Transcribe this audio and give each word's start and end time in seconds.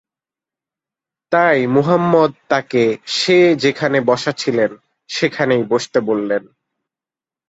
তাই 1.31 1.67
মুহাম্মদ 1.67 2.31
তাকে 2.49 2.83
সে 3.05 3.37
যেখানে 3.55 3.97
বসা 4.01 4.31
ছিলেন 4.31 4.71
সেখানেই 5.09 5.63
বসতে 5.63 5.99
বললেন। 6.01 6.43